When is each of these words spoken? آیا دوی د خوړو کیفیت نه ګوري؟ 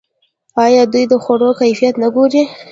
آیا 0.65 0.83
دوی 0.93 1.03
د 1.11 1.13
خوړو 1.23 1.49
کیفیت 1.61 1.95
نه 2.03 2.07
ګوري؟ 2.15 2.43